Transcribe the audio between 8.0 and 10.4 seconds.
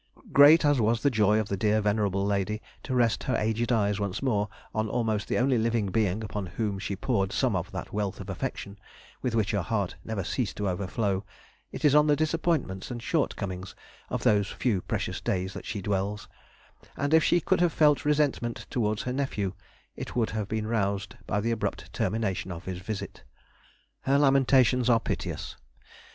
of affection with which her heart never